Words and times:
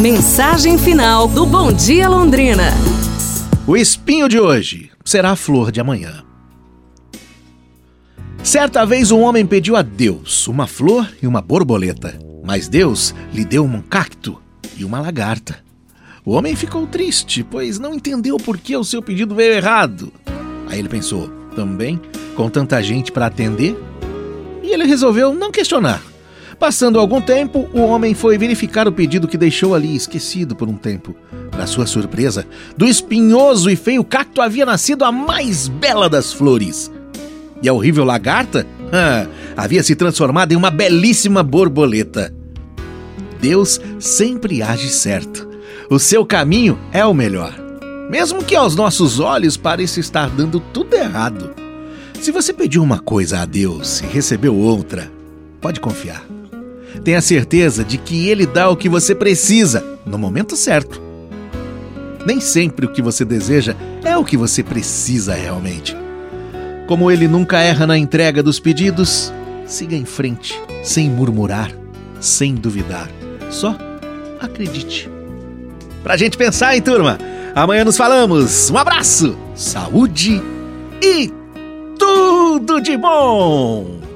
Mensagem 0.00 0.78
final 0.78 1.28
do 1.28 1.44
Bom 1.44 1.70
Dia 1.70 2.08
Londrina. 2.08 2.72
O 3.66 3.76
espinho 3.76 4.30
de 4.30 4.40
hoje 4.40 4.90
será 5.04 5.32
a 5.32 5.36
flor 5.36 5.70
de 5.70 5.78
amanhã. 5.78 6.24
Certa 8.42 8.86
vez 8.86 9.10
um 9.10 9.20
homem 9.20 9.44
pediu 9.44 9.76
a 9.76 9.82
Deus 9.82 10.48
uma 10.48 10.66
flor 10.66 11.06
e 11.22 11.26
uma 11.26 11.42
borboleta, 11.42 12.18
mas 12.42 12.66
Deus 12.66 13.14
lhe 13.30 13.44
deu 13.44 13.62
um 13.62 13.82
cacto 13.82 14.40
e 14.74 14.86
uma 14.86 15.02
lagarta. 15.02 15.62
O 16.24 16.32
homem 16.32 16.56
ficou 16.56 16.86
triste, 16.86 17.44
pois 17.44 17.78
não 17.78 17.92
entendeu 17.92 18.38
por 18.38 18.56
que 18.56 18.74
o 18.74 18.82
seu 18.82 19.02
pedido 19.02 19.34
veio 19.34 19.52
errado. 19.52 20.10
Aí 20.66 20.78
ele 20.78 20.88
pensou, 20.88 21.28
também, 21.54 22.00
com 22.34 22.48
tanta 22.48 22.82
gente 22.82 23.12
para 23.12 23.26
atender? 23.26 23.76
E 24.62 24.72
ele 24.72 24.86
resolveu 24.86 25.34
não 25.34 25.50
questionar. 25.50 26.09
Passando 26.60 26.98
algum 26.98 27.22
tempo, 27.22 27.70
o 27.72 27.80
homem 27.80 28.12
foi 28.12 28.36
verificar 28.36 28.86
o 28.86 28.92
pedido 28.92 29.26
que 29.26 29.38
deixou 29.38 29.74
ali 29.74 29.96
esquecido 29.96 30.54
por 30.54 30.68
um 30.68 30.76
tempo. 30.76 31.16
Para 31.50 31.66
sua 31.66 31.86
surpresa, 31.86 32.46
do 32.76 32.84
espinhoso 32.84 33.70
e 33.70 33.76
feio 33.76 34.04
cacto 34.04 34.42
havia 34.42 34.66
nascido 34.66 35.06
a 35.06 35.10
mais 35.10 35.68
bela 35.68 36.06
das 36.06 36.34
flores. 36.34 36.92
E 37.62 37.68
a 37.68 37.72
horrível 37.72 38.04
lagarta 38.04 38.66
ah, 38.92 39.26
havia 39.56 39.82
se 39.82 39.96
transformado 39.96 40.52
em 40.52 40.56
uma 40.56 40.70
belíssima 40.70 41.42
borboleta. 41.42 42.30
Deus 43.40 43.80
sempre 43.98 44.62
age 44.62 44.90
certo. 44.90 45.48
O 45.88 45.98
seu 45.98 46.26
caminho 46.26 46.78
é 46.92 47.04
o 47.06 47.14
melhor. 47.14 47.54
Mesmo 48.10 48.44
que 48.44 48.54
aos 48.54 48.76
nossos 48.76 49.18
olhos 49.18 49.56
pareça 49.56 49.98
estar 49.98 50.28
dando 50.28 50.60
tudo 50.60 50.94
errado. 50.94 51.54
Se 52.20 52.30
você 52.30 52.52
pediu 52.52 52.82
uma 52.82 52.98
coisa 52.98 53.40
a 53.40 53.46
Deus 53.46 54.02
e 54.02 54.06
recebeu 54.06 54.54
outra, 54.54 55.10
pode 55.58 55.80
confiar. 55.80 56.22
Tenha 57.04 57.20
certeza 57.20 57.84
de 57.84 57.98
que 57.98 58.28
Ele 58.28 58.46
dá 58.46 58.68
o 58.68 58.76
que 58.76 58.88
você 58.88 59.14
precisa 59.14 59.84
no 60.04 60.18
momento 60.18 60.56
certo. 60.56 61.00
Nem 62.26 62.40
sempre 62.40 62.86
o 62.86 62.92
que 62.92 63.00
você 63.00 63.24
deseja 63.24 63.74
é 64.04 64.16
o 64.16 64.24
que 64.24 64.36
você 64.36 64.62
precisa 64.62 65.34
realmente. 65.34 65.96
Como 66.86 67.10
Ele 67.10 67.26
nunca 67.28 67.60
erra 67.60 67.86
na 67.86 67.96
entrega 67.96 68.42
dos 68.42 68.60
pedidos, 68.60 69.32
siga 69.66 69.94
em 69.96 70.04
frente, 70.04 70.60
sem 70.82 71.08
murmurar, 71.08 71.70
sem 72.20 72.54
duvidar. 72.54 73.08
Só 73.48 73.76
acredite. 74.40 75.08
Pra 76.02 76.16
gente 76.16 76.36
pensar, 76.36 76.74
hein, 76.74 76.82
turma? 76.82 77.18
Amanhã 77.54 77.84
nos 77.84 77.96
falamos. 77.96 78.70
Um 78.70 78.76
abraço, 78.76 79.36
saúde 79.54 80.42
e 81.02 81.30
tudo 81.98 82.80
de 82.80 82.96
bom! 82.96 84.09